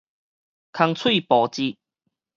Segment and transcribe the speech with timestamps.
[0.71, 1.77] 空嘴哺舌